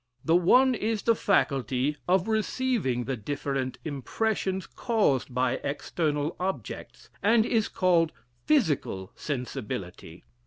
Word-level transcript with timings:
The 0.25 0.35
one 0.35 0.73
is 0.73 1.03
the 1.03 1.13
faculty 1.13 1.95
of 2.07 2.27
receiving 2.27 3.03
the 3.03 3.15
different 3.15 3.77
impressions 3.85 4.65
caused 4.65 5.31
by 5.31 5.57
external 5.63 6.35
objects, 6.39 7.11
and 7.21 7.45
is 7.45 7.67
called 7.67 8.11
Physical 8.45 9.11
Sensibility. 9.13 10.23